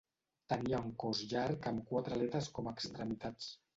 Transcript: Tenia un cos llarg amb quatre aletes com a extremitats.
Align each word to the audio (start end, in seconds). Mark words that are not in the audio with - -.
Tenia 0.53 0.79
un 0.85 0.87
cos 1.03 1.21
llarg 1.33 1.67
amb 1.73 1.85
quatre 1.91 2.17
aletes 2.17 2.49
com 2.57 2.71
a 2.71 2.75
extremitats. 2.79 3.53